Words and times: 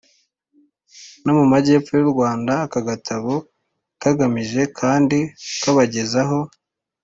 no 1.23 1.31
mu 1.37 1.45
majyepfo 1.53 1.91
y'u 1.99 2.11
rwanda. 2.13 2.53
aka 2.65 2.79
gatabo 2.89 3.33
kagamije 4.01 4.61
kandi 4.79 5.17
kubagezaho 5.61 6.39